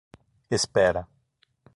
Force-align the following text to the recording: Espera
Espera 0.57 1.03